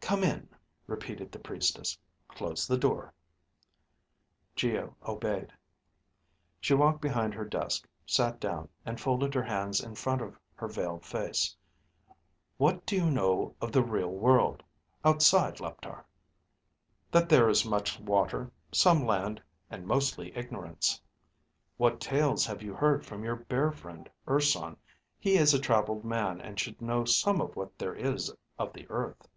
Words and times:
"Come 0.00 0.24
in," 0.24 0.48
repeated 0.86 1.30
the 1.32 1.38
priestess. 1.38 1.98
"Close 2.28 2.66
the 2.66 2.78
door." 2.78 3.12
Geo 4.56 4.96
obeyed. 5.06 5.52
She 6.62 6.72
walked 6.72 7.02
behind 7.02 7.34
her 7.34 7.44
desk, 7.44 7.86
sat 8.06 8.40
down, 8.40 8.70
and 8.86 8.98
folded 8.98 9.34
her 9.34 9.42
hands 9.42 9.82
in 9.84 9.94
front 9.96 10.22
of 10.22 10.38
her 10.54 10.66
veiled 10.66 11.04
face. 11.04 11.54
"What 12.56 12.86
do 12.86 12.96
you 12.96 13.10
know 13.10 13.54
of 13.60 13.70
the 13.70 13.82
real 13.84 14.08
world, 14.10 14.62
outside 15.04 15.60
Leptar?" 15.60 16.06
"That 17.10 17.28
there 17.28 17.50
is 17.50 17.66
much 17.66 18.00
water, 18.00 18.50
some 18.72 19.04
land, 19.04 19.42
and 19.68 19.86
mostly 19.86 20.34
ignorance." 20.34 21.02
"What 21.76 22.00
tales 22.00 22.46
have 22.46 22.62
you 22.62 22.72
heard 22.72 23.04
from 23.04 23.24
your 23.24 23.36
bear 23.36 23.70
friend, 23.70 24.08
Urson? 24.26 24.78
He 25.18 25.36
is 25.36 25.52
a 25.52 25.60
traveled 25.60 26.02
man 26.06 26.40
and 26.40 26.58
should 26.58 26.80
know 26.80 27.04
some 27.04 27.42
of 27.42 27.54
what 27.56 27.78
there 27.78 27.94
is 27.94 28.34
of 28.58 28.72
the 28.72 28.86
earth." 28.88 29.28